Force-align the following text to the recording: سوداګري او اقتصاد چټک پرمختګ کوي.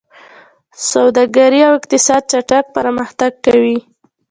سوداګري 0.91 1.59
او 1.67 1.73
اقتصاد 1.79 2.21
چټک 2.31 2.65
پرمختګ 2.77 3.31
کوي. 3.45 3.77